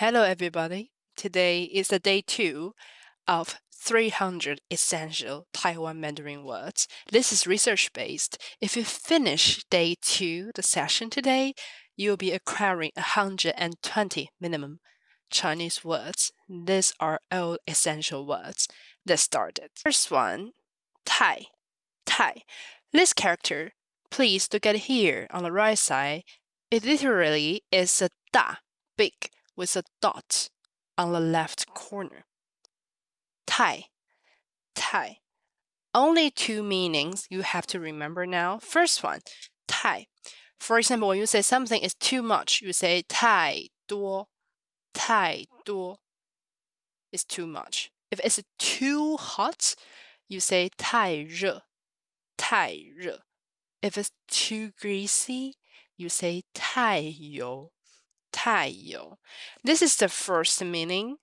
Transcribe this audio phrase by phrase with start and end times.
[0.00, 0.92] Hello, everybody.
[1.16, 2.72] Today is the day two
[3.26, 6.86] of 300 essential Taiwan Mandarin words.
[7.10, 8.40] This is research based.
[8.60, 11.52] If you finish day two, the session today,
[11.96, 14.78] you'll be acquiring 120 minimum
[15.32, 16.30] Chinese words.
[16.48, 18.68] These are all essential words.
[19.04, 19.72] Let's start it.
[19.82, 20.52] First one,
[21.06, 21.46] Tai.
[22.06, 22.42] Tai.
[22.92, 23.72] This character,
[24.12, 26.22] please look at here on the right side.
[26.70, 28.58] It literally is a da,
[28.96, 30.48] big, with a dot
[30.96, 32.24] on the left corner.
[33.46, 33.86] Tai,
[34.74, 35.18] tai.
[35.92, 38.60] Only two meanings you have to remember now.
[38.60, 39.20] First one,
[39.66, 40.06] tai.
[40.60, 44.28] For example, when you say something is too much, you say tai duo,
[44.94, 45.96] tai duo
[47.12, 47.90] is too much.
[48.12, 49.74] If it's too hot,
[50.28, 51.60] you say tai re,
[52.36, 53.16] tai re.
[53.82, 55.54] If it's too greasy,
[55.96, 57.72] you say tai yo.
[58.37, 59.19] 太油.
[59.63, 61.17] This is the first meaning.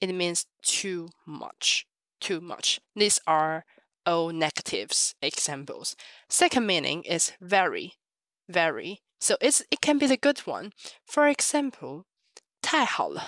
[0.00, 1.86] It means too much,
[2.20, 2.80] too much.
[2.94, 3.64] These are
[4.06, 5.94] all negatives examples.
[6.28, 7.94] Second meaning is very,
[8.48, 9.02] very.
[9.20, 10.72] So it's it can be the good one.
[11.04, 12.06] For example,
[12.62, 13.22] 太好了,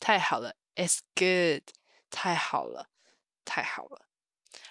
[0.00, 1.62] 太好了 is good.
[2.10, 2.88] 太好了,
[3.44, 4.06] 太好了.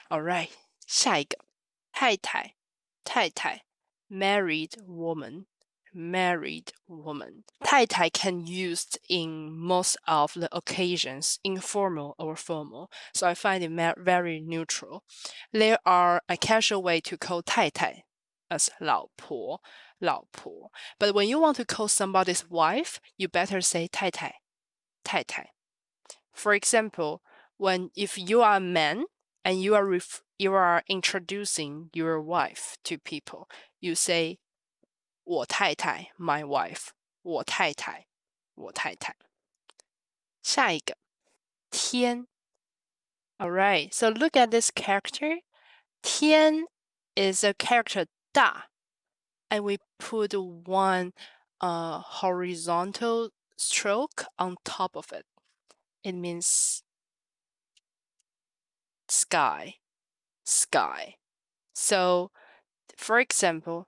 [0.10, 0.50] All right.
[0.86, 1.38] 下一个,
[1.92, 2.56] 太太,
[3.04, 3.66] 太太
[4.10, 5.46] married woman
[5.94, 7.44] married woman.
[7.64, 12.90] 太太 can used in most of the occasions, informal or formal.
[13.14, 15.04] So I find it very neutral.
[15.52, 18.06] There are a casual way to call 太太
[18.50, 19.60] as 老婆,
[20.00, 20.72] 老婆.
[21.00, 24.36] But when you want to call somebody's wife, you better say 太太,
[25.04, 25.50] 太太.
[26.32, 27.22] For example,
[27.58, 29.06] when if you are a man
[29.44, 30.00] and you are
[30.38, 33.50] you are introducing your wife to people,
[33.82, 34.38] you say
[35.32, 36.90] 我太太 my wife
[37.22, 38.08] 我太太
[38.56, 39.16] 我太太
[40.42, 40.98] 下一个
[41.70, 42.28] 天
[43.40, 45.42] Alright, so look at this character.
[46.02, 46.66] 天
[47.16, 48.64] is a character 大
[49.52, 51.14] and we put one
[51.62, 55.26] uh, horizontal stroke on top of it.
[56.04, 56.84] It means
[59.08, 59.76] sky,
[60.44, 61.16] sky.
[61.74, 62.32] So,
[62.98, 63.88] for example,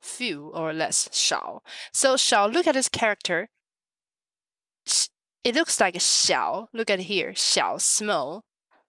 [0.00, 1.62] few or less 少.
[1.92, 3.48] So 少, look at this character.
[5.42, 6.68] It looks like 小.
[6.72, 8.44] Look at here, 小 small.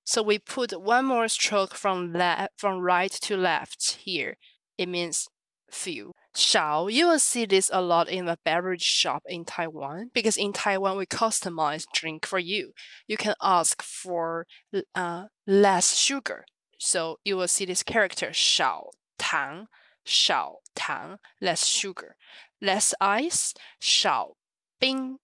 [0.05, 4.37] So we put one more stroke from left from right to left here.
[4.77, 5.27] It means
[5.71, 6.11] few.
[6.35, 10.51] 少, you will see this a lot in the beverage shop in Taiwan because in
[10.53, 12.73] Taiwan we customize drink for you.
[13.07, 14.45] You can ask for
[14.93, 16.45] uh, less sugar.
[16.77, 19.67] So you will see this character 少糖
[20.09, 22.15] 少糖 less sugar,
[22.59, 24.35] less ice 少
[24.77, 25.19] 冰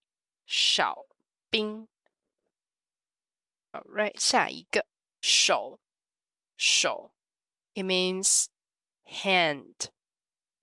[0.46, 1.06] 少
[1.50, 1.88] 冰。
[3.72, 4.86] Alright，下一个
[5.22, 5.80] 手
[6.58, 7.14] 手，
[7.74, 8.48] it means
[9.06, 9.92] hand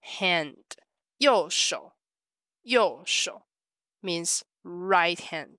[0.03, 0.65] hand
[1.17, 1.97] 右手
[2.63, 3.47] 右手
[4.03, 5.59] means right hand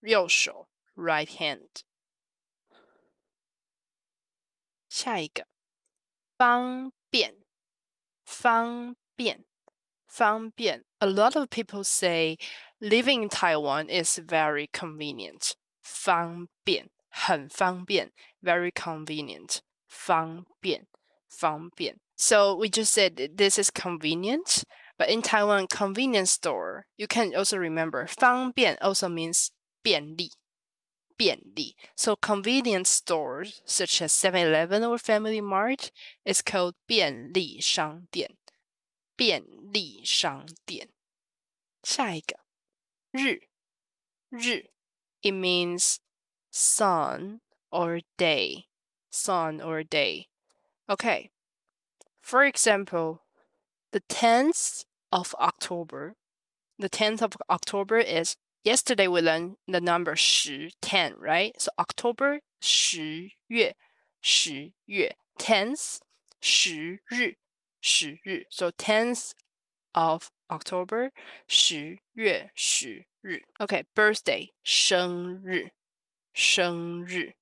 [0.00, 1.82] 右手 right hand。
[4.88, 5.48] 下一个
[6.36, 7.36] 方便
[8.24, 9.44] 方便
[10.06, 12.36] 方便 A lot of people say
[12.80, 18.10] living in Taiwan is very convenient 方便很方便
[18.42, 20.86] very convenient 方便
[21.28, 24.62] 方便 So we just said this is convenient
[24.98, 29.50] but in Taiwan convenience store you can also remember 方便 also means
[29.82, 30.32] 便利
[31.16, 35.90] 便利 So convenience stores such as 7-Eleven or Family Mart
[36.24, 38.36] is called 便利商店
[39.16, 40.88] 便利商店。
[41.82, 42.38] 下一个
[43.12, 43.48] 日
[44.30, 44.70] 日，
[45.22, 45.98] it means
[46.50, 47.40] sun
[47.70, 48.66] or day,
[49.10, 50.28] sun or day.
[50.88, 51.30] Okay.
[52.22, 53.22] For example,
[53.92, 56.14] the 10th of October.
[56.78, 61.52] The 10th of October is yesterday we learned the number 10, 10, right?
[61.58, 63.74] So October 十月
[64.20, 66.00] 十月 10th
[66.40, 67.36] 十日
[67.80, 69.32] 十日，so tenth
[69.92, 71.10] of October
[71.48, 73.42] 十月十 日。
[73.58, 75.70] Okay, birthday 生日，
[76.34, 77.34] 生日，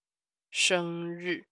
[0.51, 1.45] 生日。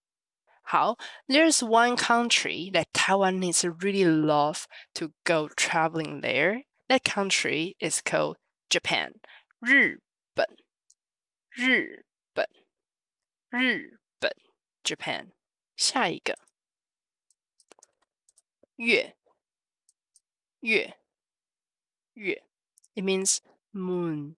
[0.63, 0.97] 好，
[1.27, 4.65] There's one country that Taiwanese really love
[4.95, 6.63] to go traveling there.
[6.89, 8.35] That country is called
[8.69, 9.13] Japan.
[9.61, 10.01] 日
[10.33, 10.45] 本，
[11.49, 12.47] 日本，
[13.49, 14.31] 日本，
[14.83, 15.31] Japan。
[15.75, 16.35] 下一个，
[18.77, 19.15] 月，
[20.61, 20.97] 月，
[22.13, 22.43] 月。
[22.95, 23.41] It means
[23.71, 24.37] moon,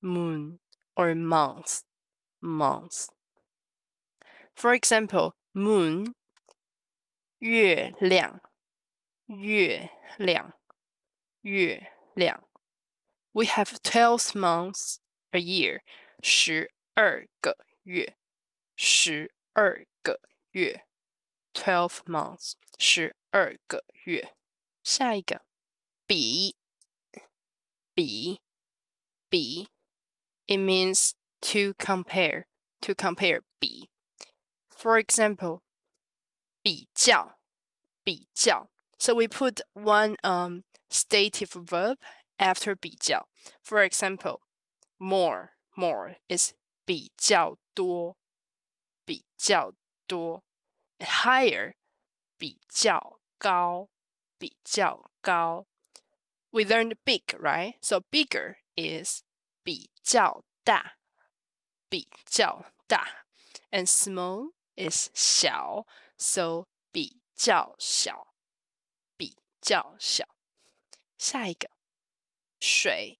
[0.00, 0.58] moon,
[0.96, 1.82] or month,
[2.40, 3.06] month.
[4.56, 6.14] For example, moon,
[7.38, 8.40] 月亮，
[9.26, 9.88] 月
[10.18, 10.52] 亮，
[11.42, 12.42] 月亮。
[13.32, 14.98] We have twelve months
[15.32, 15.82] a year，
[16.22, 18.16] 十二个月，
[18.76, 20.20] 十二个
[20.52, 20.86] 月，
[21.52, 24.34] twelve months，十二个月。
[24.82, 25.44] 下一个，
[26.06, 26.56] 比，
[27.94, 28.40] 比，
[29.28, 29.68] 比，
[30.46, 32.46] it means to compare,
[32.80, 33.90] to compare 比。
[34.70, 35.62] For example,
[36.62, 37.38] 比较，
[38.02, 38.70] 比较.
[38.98, 41.98] So we put one um stative verb
[42.40, 43.28] after 比较.
[43.62, 44.40] For example,
[44.98, 46.52] more, more is
[46.84, 48.16] 比较多，
[49.04, 49.72] 比较
[50.06, 50.42] 多。
[50.98, 51.74] Higher,
[52.38, 53.88] 比较高，
[54.38, 55.66] 比较高。
[56.50, 57.76] We learned big, right?
[57.82, 59.22] So bigger is
[59.62, 60.96] 比较大，
[61.90, 63.26] 比较大。
[63.70, 68.34] And small is 小，so 比较小，
[69.18, 70.24] 比较小。
[71.18, 71.68] 下一个，
[72.80, 73.18] 水，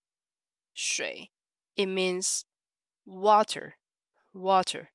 [0.75, 1.31] 水，
[1.77, 2.45] it means
[3.05, 3.77] water,
[4.33, 4.91] water.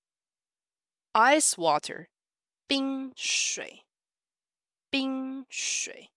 [1.14, 2.10] Ice water,
[2.68, 3.86] 冰水，
[4.90, 6.12] 冰水。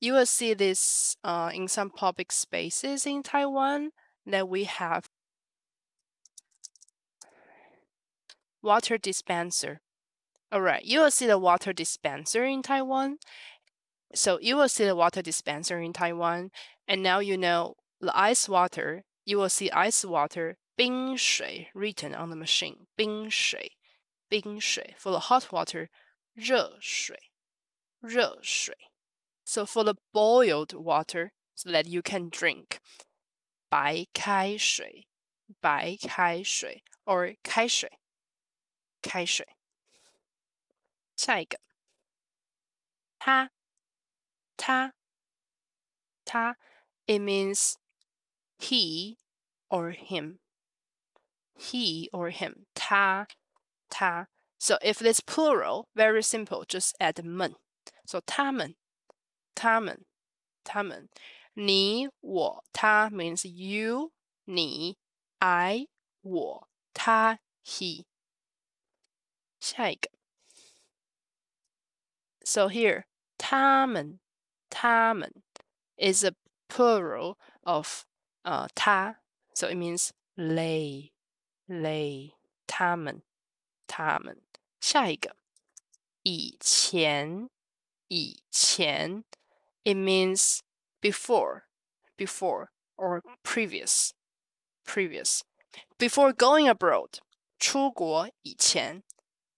[0.00, 3.92] You will see this uh, in some public spaces in Taiwan
[4.26, 5.08] that we have
[8.60, 9.80] water dispenser.
[10.52, 13.18] All right, you will see the water dispenser in Taiwan.
[14.14, 16.50] So you will see the water dispenser in Taiwan,
[16.86, 19.04] and now you know the ice water.
[19.24, 22.86] You will see ice water 冰水 written on the machine.
[22.96, 23.72] 冰水,
[24.28, 24.94] 冰水.
[24.98, 25.88] For the hot water,
[26.34, 27.30] 热水,
[28.00, 28.74] 热水.
[29.44, 32.78] So for the boiled water, so that you can drink,
[33.68, 35.06] 白开水,
[35.60, 37.98] 白开水 or 开水
[39.02, 39.46] 开水。
[41.16, 41.58] 下一个，
[43.18, 43.50] 他，
[44.58, 44.92] 他，
[46.24, 46.56] 他，
[47.06, 47.76] it means
[48.58, 49.16] he
[49.68, 50.38] or him.
[51.56, 52.66] He or him.
[52.74, 53.26] 他，
[53.88, 54.28] 他。
[54.58, 57.54] So if it's plural, very simple, just add 们。
[58.06, 58.76] So 他们，
[59.54, 60.04] 他们，
[60.64, 61.08] 他们。
[61.56, 64.12] 你，我，他 means you,
[64.44, 64.96] 你，
[65.38, 65.86] I,
[66.22, 68.06] 我，他，he。
[69.60, 70.10] 下一个。
[72.44, 73.04] So here,
[73.38, 74.18] 他们，
[74.70, 75.32] 他们
[75.96, 76.32] is a
[76.68, 78.04] plural of
[78.42, 79.20] uh 他，
[79.54, 81.12] so it means they,
[81.68, 82.34] they
[82.66, 83.22] 他们，
[83.86, 84.42] 他们。
[84.80, 85.36] 下一个，
[86.24, 87.48] 以前，
[88.08, 89.24] 以前
[89.82, 90.60] it means
[91.00, 91.62] before,
[92.16, 94.10] before or previous,
[94.84, 95.40] previous.
[95.98, 97.18] Before going abroad,
[97.58, 99.02] 出国以前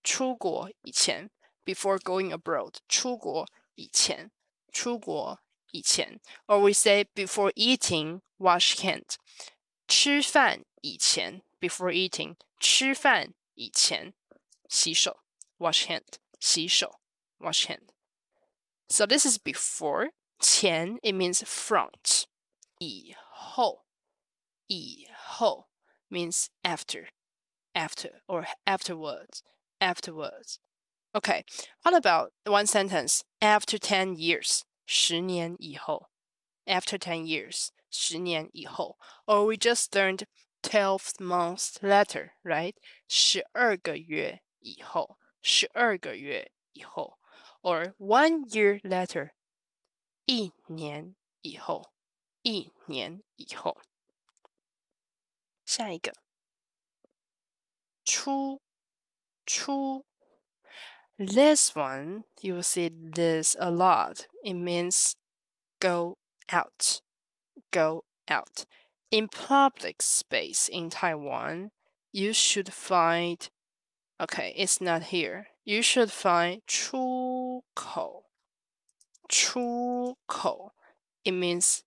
[0.05, 1.31] 出国以前，
[1.65, 4.31] before going abroad，出国以前，
[4.73, 5.41] 出国
[5.73, 9.17] 以前，or we say before eating wash hand，
[9.89, 14.15] 吃饭以前，before eating，吃饭以前
[14.69, 15.21] 洗手，
[15.59, 16.05] wash hand，
[16.41, 17.01] 洗手，
[17.39, 22.25] wash hand。So this is before 前，it means front，
[22.79, 23.85] 以后，
[24.67, 25.69] 以后
[26.09, 27.09] means after,
[27.73, 29.41] after or afterwards
[29.81, 30.59] afterwards.
[31.15, 31.45] Okay,
[31.83, 33.23] what about one sentence?
[33.41, 36.11] After 10 years, 十年以后.
[36.67, 38.99] After 10 years, 十年以后.
[39.25, 40.27] Or we just learned
[40.63, 42.75] 12 months later, right?
[43.09, 47.19] 十二个月以后，十二个月以后。
[47.63, 49.31] Or one year later,
[50.27, 51.93] 一年以后，
[52.43, 53.81] 一年以后。
[55.65, 56.13] 下一个，
[58.05, 58.61] 出
[59.45, 60.05] 出
[61.21, 65.17] this one you will see this a lot it means
[65.81, 66.17] go
[66.51, 67.01] out
[67.71, 68.67] go out
[69.11, 71.71] in public space in taiwan
[72.13, 73.49] you should find
[74.21, 78.25] okay it's not here you should find 出口
[79.29, 80.73] 出口
[81.25, 81.81] it means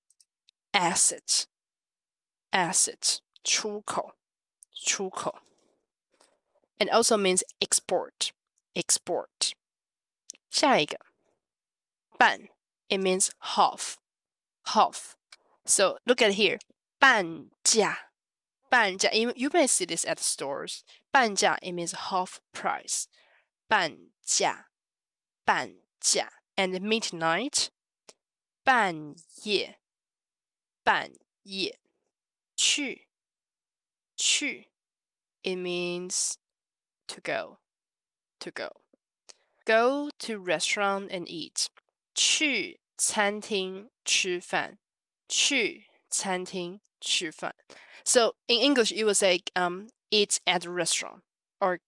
[0.73, 1.45] exit
[2.51, 4.15] exit 出口
[4.73, 5.39] 出口
[6.79, 8.31] and also means export
[8.73, 9.53] export
[10.49, 10.99] 下一个
[12.17, 12.49] 半
[12.87, 13.95] it means half
[14.63, 15.13] half
[15.65, 16.59] so look at here
[16.97, 18.11] 半价
[18.69, 20.81] 半价 you, you may see this at stores
[21.11, 23.05] 半价 it means half price
[23.67, 24.69] 半价
[25.45, 27.69] 半价 and midnight
[28.63, 29.79] 半夜
[30.83, 31.11] 半
[31.43, 31.79] 夜
[32.55, 33.07] 去
[34.15, 34.69] 去
[35.41, 36.33] it means
[37.07, 37.59] to go
[38.43, 38.69] to go
[39.65, 41.67] go to restaurant and eat
[42.13, 44.77] 去餐厅吃饭
[45.27, 47.55] 去餐厅吃饭
[48.03, 51.21] so in english you would say um eat at a restaurant
[51.59, 51.79] or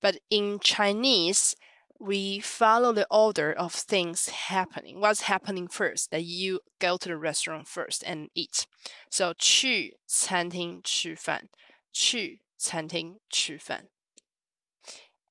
[0.00, 1.54] but in chinese
[1.98, 5.00] we follow the order of things happening.
[5.00, 6.12] What's happening first?
[6.12, 8.66] That you go to the restaurant first and eat.
[9.10, 11.48] So 去餐厅吃饭，
[11.92, 13.88] 去餐厅吃饭。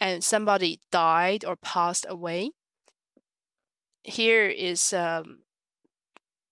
[0.01, 2.51] And somebody died or passed away.
[4.03, 5.39] Here is um,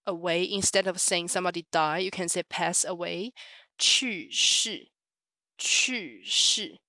[0.06, 3.34] a way instead of saying somebody died, you can say pass away.
[3.78, 4.90] 去世，
[5.58, 6.80] 去世，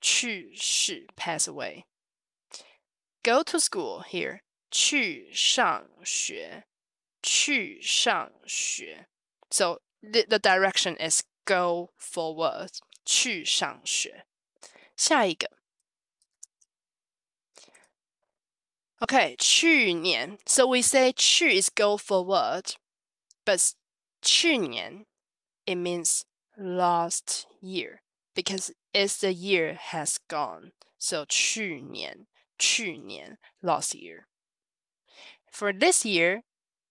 [0.00, 1.84] 去世，pass away
[3.22, 4.40] go to school here.
[4.70, 6.64] 去上学，
[7.22, 9.08] 去上学。
[9.50, 12.70] So the, the direction is go forward.
[13.04, 14.26] 去上学。
[14.96, 15.50] 下一个。
[19.02, 20.38] Okay, 去年.
[20.46, 22.74] So we say 去 is go forward,
[23.46, 23.72] but
[24.20, 25.06] 去年
[25.64, 26.24] it means
[26.56, 28.02] last year
[28.34, 30.72] because it's the year has gone.
[30.98, 32.26] So 去年
[32.58, 34.26] 去年 last year.
[35.50, 36.42] For this year,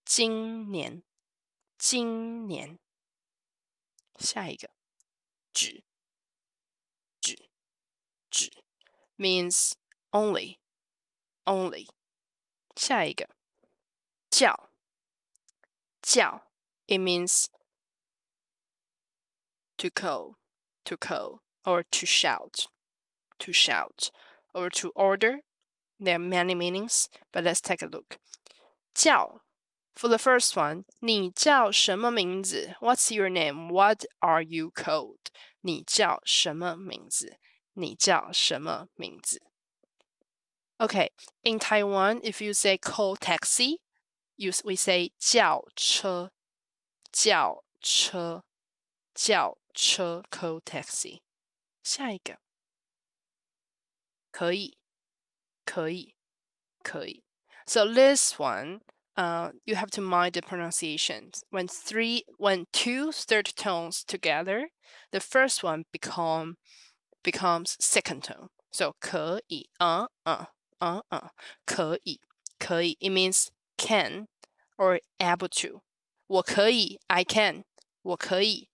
[0.04, 1.04] 今年
[1.78, 2.78] 今年
[4.18, 4.70] 下一个
[5.52, 5.84] 只
[7.20, 7.48] 只
[8.28, 8.50] 只
[9.16, 9.72] means
[10.10, 10.58] only
[11.44, 11.86] only
[12.76, 13.28] 下一个
[14.30, 14.70] 叫
[16.02, 16.46] 叫
[16.86, 17.46] it means
[19.76, 20.36] to call
[20.84, 22.66] to call or to shout
[23.38, 24.10] to shout
[24.52, 25.42] or to order
[26.00, 28.18] there are many meanings, but let's take a look.
[28.94, 29.42] 叫
[29.94, 32.74] for the first one, 你叫什么名字?
[32.80, 33.68] What's your name?
[33.68, 35.26] What are you called?
[35.60, 37.36] 你叫什么名字?
[37.74, 39.42] 你叫什么名字?
[40.80, 41.10] Okay,
[41.44, 43.80] in Taiwan, if you say call taxi,
[44.36, 46.30] you, we say 叫车,
[47.12, 48.42] 叫车,
[49.14, 51.20] 叫车 call taxi.
[51.82, 52.38] 下一个
[54.30, 54.78] 可以
[55.66, 56.14] 可以，
[56.82, 57.22] 可以。
[57.66, 58.80] So this one,
[59.16, 61.42] uh, you have to mind the pronunciations.
[61.50, 64.70] When three, when two third tones together,
[65.12, 66.56] the first one become
[67.22, 68.48] becomes second tone.
[68.72, 70.46] So 可以, uh, uh,
[70.80, 71.30] uh, uh,
[71.66, 72.20] 可以,
[72.58, 72.96] 可以.
[73.00, 74.28] It means can
[74.76, 75.82] or able to.
[76.26, 77.64] 我可以, I can.
[78.02, 78.68] 我可以,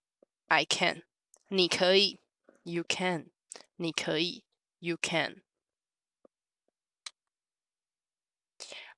[0.47, 1.03] I can.
[1.49, 2.19] 你可以,
[2.63, 3.31] you can.
[3.77, 4.43] 你可以,
[4.79, 5.41] you can.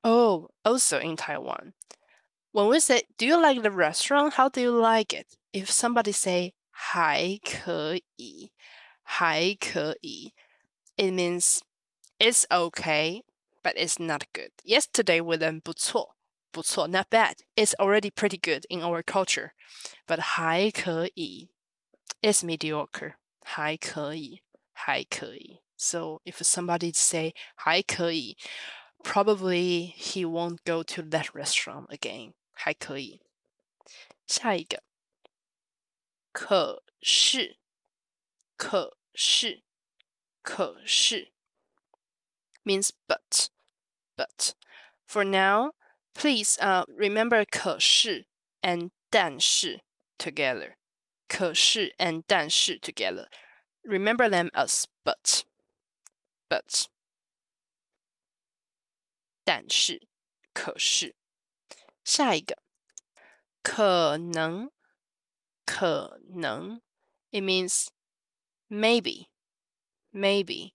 [0.04, 1.74] Oh, also in Taiwan.
[2.52, 5.38] When we say, "Do you like the restaurant?" How do you like it?
[5.52, 8.52] If somebody say 还可以,
[9.04, 10.34] 还可以,
[10.96, 11.62] it means
[12.24, 13.24] it's okay,
[13.64, 14.52] but it's not good.
[14.64, 16.16] Yesterday we learned 不错,
[16.52, 17.44] 不错, not bad.
[17.56, 19.52] It's already pretty good in our culture.
[20.08, 21.50] But 还可以
[22.22, 23.16] is mediocre.
[23.42, 24.42] 还可以,
[24.74, 25.62] 还可以.
[25.78, 28.38] So if somebody say 还可以,
[29.04, 32.34] probably he won't go to that restaurant again.
[32.52, 33.22] 还可以。
[34.28, 34.84] 下一个，
[36.32, 37.58] 可是，
[38.58, 39.64] 可是，
[40.44, 41.32] 可是
[42.66, 43.50] means but,
[44.18, 44.54] but.
[45.06, 45.72] For now,
[46.14, 48.26] please uh, remember 可是
[48.62, 49.82] and 但是
[50.18, 50.76] together.
[51.28, 53.28] 可是 and 但是 together.
[53.84, 55.44] Remember them as but,
[56.50, 56.88] but.
[59.44, 60.08] 但是，
[60.54, 61.16] 可是，
[62.04, 62.62] 下一个，
[63.64, 64.70] 可能，
[65.66, 66.82] 可能，
[67.32, 67.88] it means
[68.68, 69.30] maybe,
[70.12, 70.74] maybe。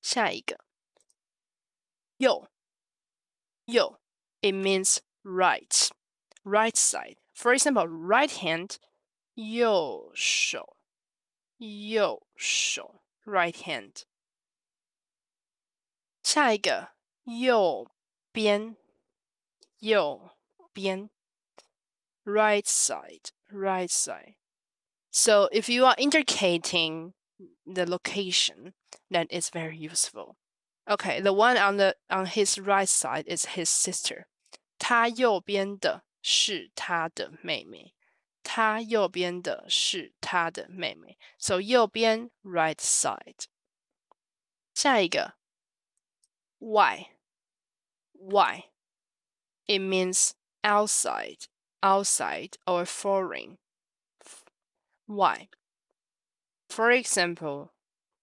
[0.00, 0.61] 下一个，
[2.18, 2.48] 右，
[3.66, 3.98] 右，
[4.42, 5.90] it means right,
[6.44, 7.16] right side.
[7.32, 8.78] For example, right hand，
[9.34, 10.76] 右手，
[11.58, 14.04] 右手，right hand。
[16.22, 16.98] 下一个。
[17.30, 17.86] 右
[18.32, 18.76] 边，
[19.80, 20.30] 右
[20.72, 21.10] 边，
[22.24, 24.36] right side, right side.
[25.10, 27.12] So if you are indicating
[27.66, 28.72] the location,
[29.10, 30.36] then it's very useful.
[30.88, 34.26] Okay, the one on the on his right side is his sister.
[34.78, 37.94] 他右边的是他的妹妹。
[38.42, 41.18] 他右边的是他的妹妹。
[41.38, 43.44] So 右边 right side。
[44.74, 45.34] 下一个
[46.58, 47.08] why
[48.12, 48.70] why
[49.66, 51.48] it means outside
[51.82, 53.58] outside or foreign
[55.06, 55.48] why
[56.68, 57.70] for example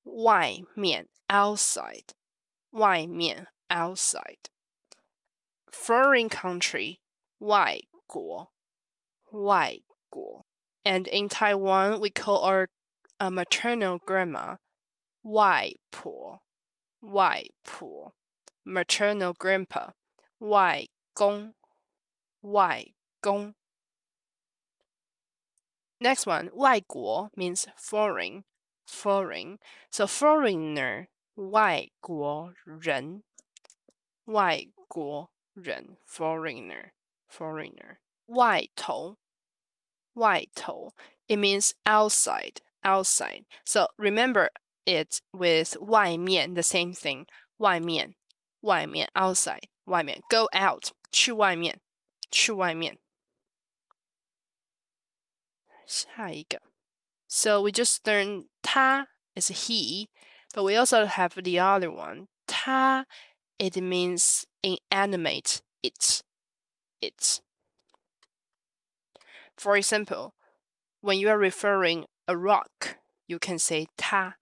[0.03, 2.13] 外面 outside
[2.71, 4.49] 外面 outside
[5.67, 6.99] foreign country
[7.39, 8.51] 外国
[9.31, 10.45] 外国
[10.83, 12.67] and in Taiwan we call our
[13.19, 14.57] uh, maternal grandma
[15.23, 16.41] 外婆
[16.99, 18.13] 外婆
[18.63, 19.93] maternal grandpa
[20.39, 21.53] 外公
[22.41, 23.55] 外公
[25.99, 28.43] Next one, 外国 means foreign,
[28.85, 29.57] foreign.
[29.89, 31.07] So foreigner,
[31.39, 33.23] 外国人，
[34.25, 36.91] 外国人 foreigner,
[37.29, 37.97] foreigner.
[38.27, 39.17] 外头，
[40.13, 40.93] 外头
[41.27, 43.45] it means outside, outside.
[43.65, 44.49] So remember
[44.85, 47.27] it with 外面 the same thing.
[47.57, 48.15] 外面，
[48.61, 51.79] 外面 outside, 外面 go out 去外面，
[52.31, 52.99] 去外面。
[55.85, 56.61] 下一个。
[57.27, 60.07] So we just learned 他 is he,
[60.53, 62.27] but we also have the other one.
[62.47, 63.05] 他
[63.57, 66.23] it means inanimate it.
[67.01, 67.41] It.
[69.57, 70.33] For example,
[71.01, 74.35] when you are referring a rock, you can say 他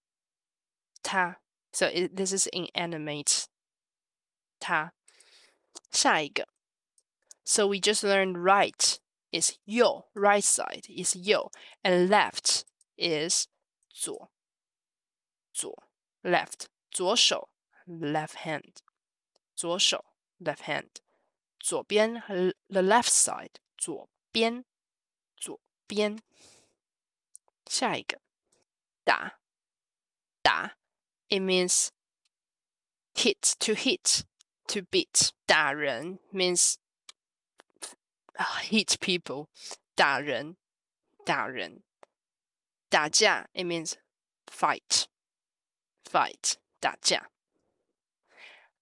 [1.03, 1.37] 他
[1.71, 3.47] So it, this is inanimate.
[4.59, 4.93] 他
[5.91, 6.47] 下一个。
[7.43, 8.99] So we just learned right
[9.33, 11.51] is 右, right side is 右,
[11.83, 12.63] and left
[12.97, 13.47] is
[13.89, 14.29] 左,
[15.51, 15.83] 左
[16.21, 17.49] left 左手
[17.87, 18.77] left hand
[19.55, 20.05] 左手
[20.39, 20.89] left hand
[21.59, 22.21] 左边
[22.69, 24.65] the left side 左边
[25.37, 26.21] 左边
[27.65, 28.21] 下一个
[29.03, 29.39] 打
[30.41, 30.77] 打
[31.29, 31.89] it means
[33.13, 34.23] hit to hit
[34.67, 36.75] to beat 打人 means
[38.35, 39.47] hit people,
[39.95, 40.57] 打人，
[41.25, 41.83] 打人，
[42.89, 43.93] 打架 it means
[44.47, 45.05] fight,
[46.07, 47.29] fight 打架。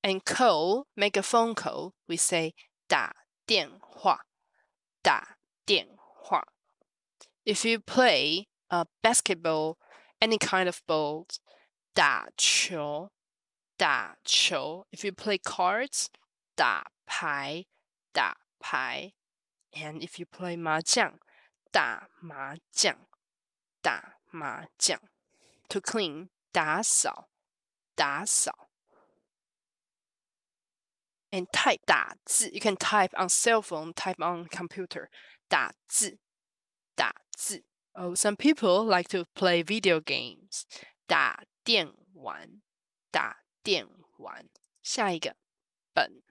[0.01, 2.53] And call, make a phone call, we say
[2.87, 4.25] 打电话，
[5.01, 6.47] 打电话。
[7.45, 9.77] If you play a basketball,
[10.19, 11.27] any kind of ball,
[11.93, 13.11] 打球，
[13.77, 14.87] 打球。
[14.91, 16.07] If you play cards,
[16.55, 17.65] 打牌，
[18.11, 19.13] 打牌。
[19.73, 21.17] and if you play 麻将，
[21.71, 23.07] 打麻将，
[23.81, 24.99] 打麻将。
[25.69, 27.29] To clean 打扫，
[27.95, 28.69] 打扫。
[31.31, 35.09] And type 打字，you can type on cell phone, type on computer.
[35.47, 36.19] 打字，
[36.95, 37.63] 打字。
[37.93, 40.63] Oh, some people like to play video games.
[41.07, 42.61] 打电玩，
[43.11, 44.49] 打电玩。
[44.83, 45.35] 下一个，
[45.93, 46.21] 本。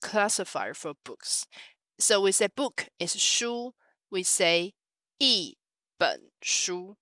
[0.00, 1.44] classifier for books.
[1.96, 3.74] So we say book is 书,
[4.08, 4.74] we say
[5.18, 5.56] 一
[5.96, 6.96] 本书.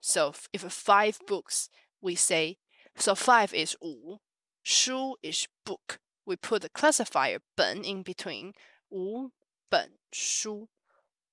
[0.00, 1.68] So if five books,
[2.00, 2.58] we say
[2.96, 4.18] so five is 五,
[4.64, 5.98] 书 is book.
[6.24, 8.54] We put the classifier 本 in between
[8.90, 9.30] 五
[9.70, 10.68] 本书,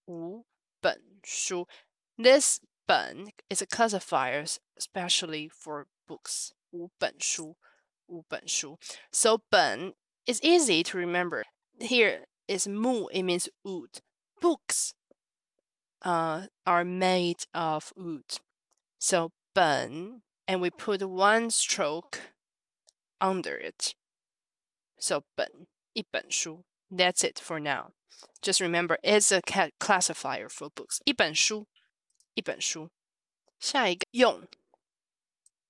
[0.08, 0.46] 五
[0.82, 1.68] 本书.
[2.18, 4.46] This 本 is a classifier
[4.78, 6.52] especially for books.
[6.74, 7.56] 五本书,
[8.08, 8.78] 五本书.
[9.12, 9.94] So 本
[10.26, 11.44] it's easy to remember.
[11.80, 14.02] Here is mu, it means wood.
[14.42, 14.94] Books
[16.02, 18.40] uh, are made of wood.
[19.00, 22.20] So 本, and we put one stroke
[23.20, 23.96] under it.
[25.00, 26.64] So 本,一本书.
[26.90, 27.92] That's it for now.
[28.42, 29.42] Just remember, it's a
[29.80, 31.00] classifier for books.
[31.06, 31.68] 一本书,
[32.36, 32.90] 一本书.
[33.60, 34.48] 下一个用,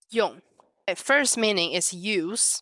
[0.09, 0.41] 用.
[0.85, 2.59] First meaning is use.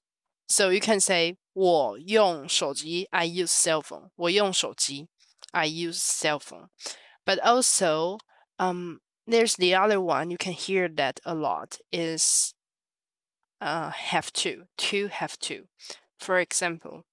[0.47, 4.12] So you can say 我用手机，I use cell phone.
[4.15, 5.08] 我用手机，
[5.52, 6.69] I use cell phone.
[7.26, 8.19] But also,
[8.58, 12.54] um, there's the other one you can hear that a lot is
[13.60, 15.67] uh have to to have to.
[16.19, 17.04] For example,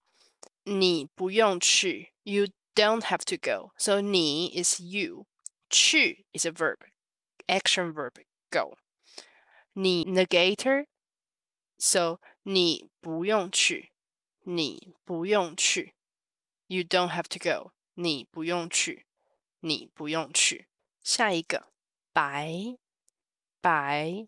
[0.64, 3.72] 你不用去，you don't have to go.
[3.78, 5.26] So 你 is you,
[5.70, 6.78] 去 is a verb,
[7.46, 8.12] action verb
[8.50, 8.76] go.
[9.72, 10.86] 你 negator,
[11.78, 13.92] so 你不用去。
[14.44, 15.94] 你不用去。
[16.66, 17.72] You don't have to go.
[17.94, 19.06] 你不用去。
[19.60, 20.68] 你不用去。
[21.02, 21.68] 下一个
[22.12, 22.76] 白
[23.60, 24.26] 白，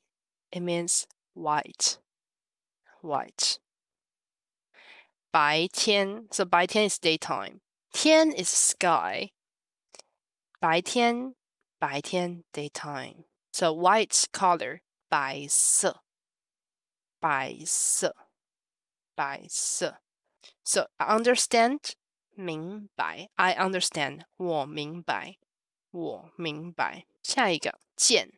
[0.51, 1.05] it means
[1.35, 1.97] white
[3.03, 3.57] white。
[5.31, 7.61] 白天，so 白天 is daytime，
[7.93, 9.33] 天 is sky。
[10.59, 11.35] 白天
[11.79, 16.03] 白天 daytime。So white color 白色
[17.19, 18.15] 白色
[19.15, 20.01] 白色。
[20.65, 21.95] So understand
[22.31, 25.39] 明白，I understand 我明白
[25.91, 27.07] 我明白。
[27.25, 28.33] 下一个见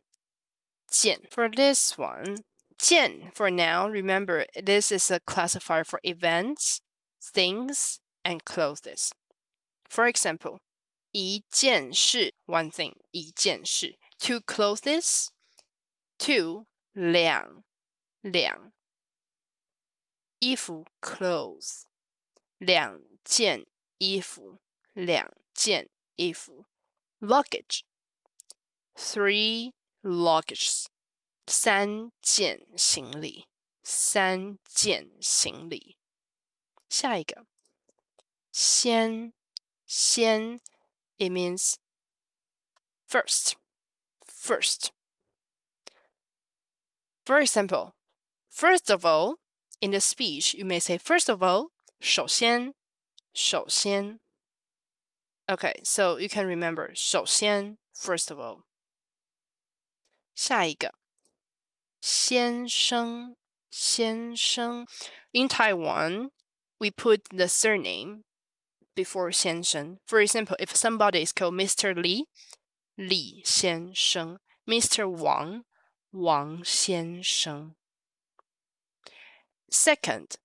[0.86, 2.42] 见 for this one
[2.78, 6.80] 见 for now remember this is a classifier for events
[7.22, 9.12] things and clothes.
[9.88, 10.60] For example,
[11.12, 15.28] 一件事 one thing 一件事 two clothes
[16.18, 17.62] two 两
[18.22, 18.72] 两
[20.38, 21.82] 衣服 clothes
[22.56, 23.66] 两件
[23.98, 24.60] 衣服
[24.94, 26.66] 两件衣服
[27.20, 27.82] luggage
[28.96, 30.86] three luggage
[31.46, 33.46] 三件行李
[33.82, 35.96] 三件行李
[36.88, 37.46] 下一个，
[38.52, 39.32] 先
[39.86, 40.60] 先，
[41.18, 41.76] it means
[43.08, 43.54] first
[44.26, 44.90] first.
[47.24, 47.94] For example,
[48.50, 49.38] first of all,
[49.80, 52.74] in the speech, you may say first of all, 首先
[53.32, 54.20] 首先
[55.46, 58.64] Okay, so you can remember 首先 first of all.
[60.36, 60.94] 下一个，
[62.00, 63.36] 先生
[63.70, 64.86] 先生
[65.32, 66.30] in Taiwan
[66.78, 68.24] we put the surname
[68.94, 69.98] before 先生.
[70.06, 71.94] For example, if somebody is called Mr.
[71.94, 72.26] Li,
[72.96, 75.08] Li 先生, Mr.
[75.08, 75.64] Wang,
[76.12, 77.74] Wang 先生.
[79.70, 80.36] Second,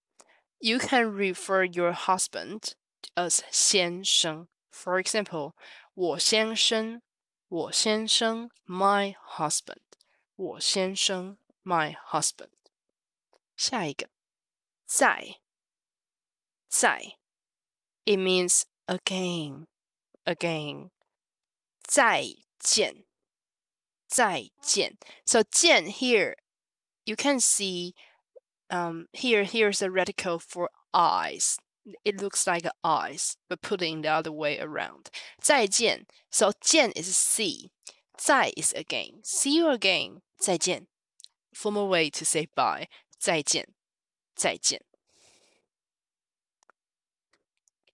[0.61, 2.73] you can refer your husband
[3.15, 4.47] as 先生.
[4.71, 5.53] For example,
[5.95, 7.01] 我先生,
[7.49, 9.80] 我先生, my husband.
[10.41, 12.49] 我先生, my husband.
[13.55, 14.09] 下一个，
[14.85, 15.39] 在
[16.69, 17.17] 在，
[18.05, 19.67] it means again,
[20.25, 20.91] again.
[21.83, 23.05] 再见，
[24.07, 24.97] 再见.
[25.25, 26.35] So 见 here,
[27.05, 27.93] you can see,
[28.69, 31.57] um, here here's a radical for eyes.
[32.03, 35.07] It looks like eyes, but put it in the other way around.
[35.41, 36.05] 再见.
[36.29, 37.71] So 见 is see.
[38.17, 39.21] 再 is again.
[39.23, 40.21] See you again.
[40.41, 40.87] 再见.
[41.53, 42.87] Formal way to say bye.
[43.19, 43.67] 再见，
[44.35, 44.81] 再见。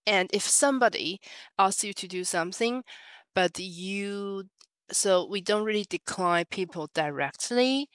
[0.05, 1.19] and if somebody
[1.57, 2.83] asks you to do something,
[3.33, 4.45] but you,
[4.91, 7.89] so we don't really decline people directly.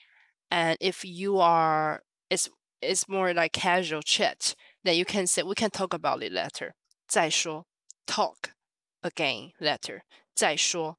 [0.51, 2.49] And if you are, it's,
[2.81, 6.73] it's more like casual chat, then you can say, we can talk about it later.
[7.07, 7.65] 再说,
[8.07, 8.53] talk
[9.03, 10.03] again later.
[10.35, 10.97] 再说,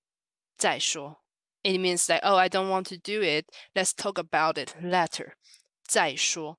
[0.59, 1.17] 再说.
[1.65, 3.47] It means like, oh, I don't want to do it.
[3.75, 5.35] Let's talk about it later.
[5.87, 6.59] 再说,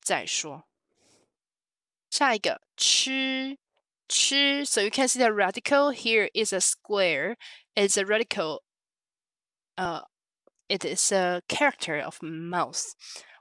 [0.00, 0.64] 再说。
[2.10, 3.56] 下一个吃
[4.12, 7.36] Chi, so you can see the radical here is a square.
[7.74, 8.62] It's a radical.
[9.78, 10.02] Uh,
[10.68, 12.94] it is a character of mouth.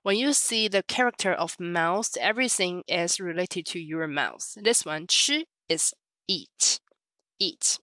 [0.03, 4.53] When you see the character of mouth, everything is related to your mouth.
[4.55, 5.93] This one, chi, is
[6.27, 6.79] eat,
[7.37, 7.77] eat.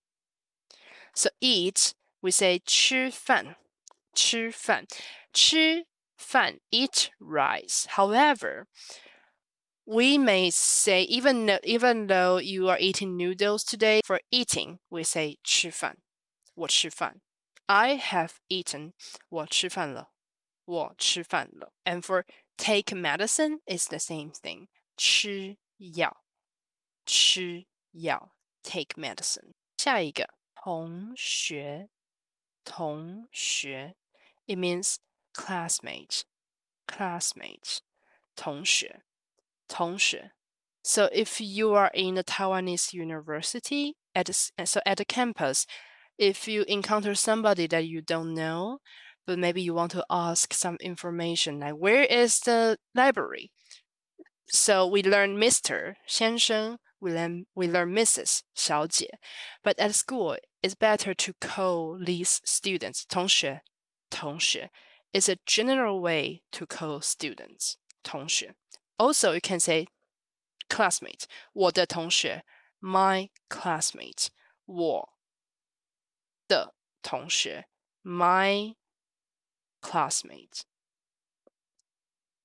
[1.15, 3.57] So eat, we say 吃饭,
[4.15, 4.87] 吃饭,
[5.33, 7.87] 吃饭, eat rice.
[7.87, 8.67] However,
[9.91, 15.39] we may say even even though you are eating noodles today for eating we say
[15.43, 15.97] 吃饭
[16.55, 17.23] 我吃饭
[17.65, 18.93] I have eaten
[19.31, 20.11] 我吃饭了
[20.67, 22.25] 我吃饭了 and for
[22.59, 26.23] take medicine is the same thing 吃药
[27.07, 31.89] 吃药 take medicine 下一个同学
[32.65, 33.95] 同学
[34.47, 34.99] it means
[35.33, 36.23] classmate
[36.87, 37.79] classmate
[38.35, 39.03] 同学
[39.69, 40.33] 同学.
[40.83, 45.67] So if you are in a Taiwanese university at so at the campus,
[46.17, 48.79] if you encounter somebody that you don't know,
[49.27, 53.51] but maybe you want to ask some information like where is the library?
[54.53, 55.97] So we learn Mr.
[56.07, 58.43] 先生, we learn we learn Mrs.
[58.55, 59.19] 小姐.
[59.63, 63.61] But at school, it's better to call these students 同学,
[64.11, 64.71] 同学.
[65.13, 68.55] It's a general way to call students 同学.
[68.99, 69.87] Also, you can say
[70.69, 71.25] classmate.
[71.53, 72.45] 我的同学
[72.81, 74.29] my classmate.
[74.65, 75.15] 我
[76.47, 77.67] 的同学
[78.03, 78.75] my
[79.81, 80.63] classmate.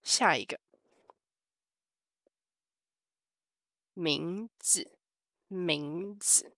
[0.03, 0.59] 下一个
[3.97, 4.97] 名字
[5.47, 6.55] 名字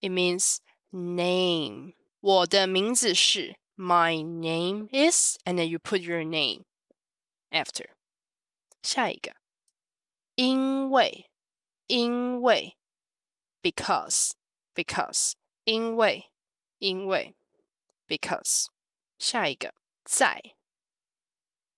[0.00, 0.58] it means
[0.90, 1.94] name.
[2.20, 6.64] 我的名字是 My name is, and then you put your name
[7.50, 7.90] after.
[8.82, 9.36] 下一个，
[10.34, 11.30] 因为，
[11.86, 12.76] 因为，
[13.62, 14.32] because,
[14.74, 15.32] because，
[15.64, 16.30] 因为，
[16.78, 17.34] 因为，
[18.06, 18.68] because。
[19.18, 20.54] 下一个，在，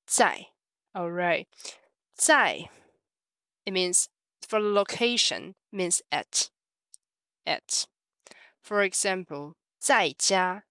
[0.07, 0.53] 在，
[0.93, 1.47] all right，
[2.15, 2.69] 在，
[3.65, 4.07] it means
[4.47, 6.51] for the location means at,
[7.47, 7.87] at.
[8.61, 10.65] For example, 在家，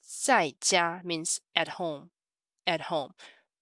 [0.00, 2.10] 在家 means at home,
[2.64, 3.12] at home.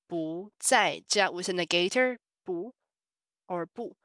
[0.07, 2.75] 不在家 with a negator 不
[3.47, 3.97] or 不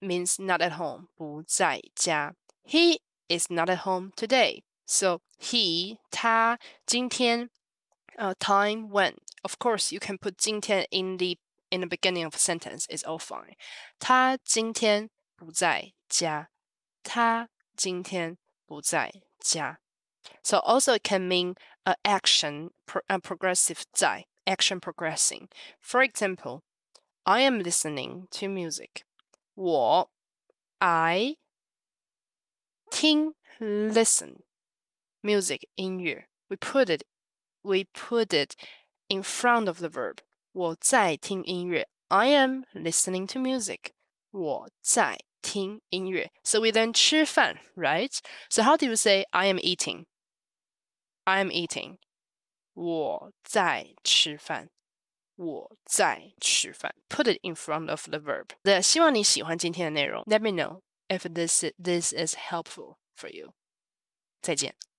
[0.00, 7.50] means not at home 不在家 he is not at home today so he 他今天
[8.16, 11.36] uh, time when of course you can put 今天 in the
[11.70, 13.54] in the beginning of a sentence is all fine
[13.98, 16.50] 他今天不在家
[17.02, 19.80] 他今天不在家
[20.42, 25.48] so also it can mean a action pro, a progressive 在 action progressing.
[25.80, 26.62] For example,
[27.24, 29.04] I am listening to music.
[29.54, 30.10] 我
[30.78, 31.36] I
[32.90, 34.42] 听 listen
[35.22, 37.04] music 音乐 we put it
[37.62, 38.54] we put it
[39.08, 40.20] in front of the verb
[40.54, 43.92] 我在听音乐 I am listening to music
[44.30, 48.16] 我在听音乐 so we then 吃饭 right
[48.48, 50.06] so how do you say I am eating
[51.24, 51.98] I am eating
[52.74, 54.70] 我在吃饭。
[55.36, 56.94] 我在吃饭。
[57.08, 58.50] Put it in front of the verb.
[58.62, 60.22] 的，希望你喜欢今天的内容。
[60.24, 63.54] Let me know if this this is helpful for you.
[64.40, 64.74] 再见。